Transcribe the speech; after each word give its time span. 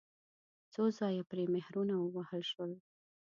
څو 0.73 0.83
ځایه 0.97 1.23
پرې 1.31 1.43
مهرونه 1.55 1.93
ووهل 1.99 2.43
شول. 2.51 2.71